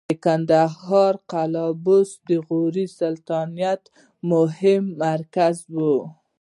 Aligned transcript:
د 0.09 0.13
کندهار 0.25 1.13
د 1.19 1.23
قلعه 1.31 1.69
بست 1.85 2.17
د 2.29 2.31
غوري 2.47 2.85
سلطنت 2.99 3.81
مهم 4.31 4.83
مرکز 5.05 5.55
و 5.73 5.75